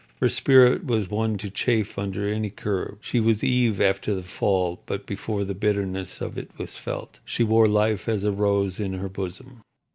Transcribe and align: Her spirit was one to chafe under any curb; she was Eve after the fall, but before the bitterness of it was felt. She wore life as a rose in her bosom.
Her 0.19 0.29
spirit 0.29 0.83
was 0.83 1.11
one 1.11 1.37
to 1.37 1.51
chafe 1.51 1.95
under 1.99 2.27
any 2.27 2.49
curb; 2.49 2.97
she 3.01 3.19
was 3.19 3.43
Eve 3.43 3.79
after 3.79 4.15
the 4.15 4.23
fall, 4.23 4.81
but 4.87 5.05
before 5.05 5.45
the 5.45 5.53
bitterness 5.53 6.21
of 6.21 6.39
it 6.39 6.49
was 6.57 6.75
felt. 6.75 7.19
She 7.23 7.43
wore 7.43 7.67
life 7.67 8.09
as 8.09 8.23
a 8.23 8.31
rose 8.31 8.79
in 8.79 8.93
her 8.93 9.09
bosom. 9.09 9.61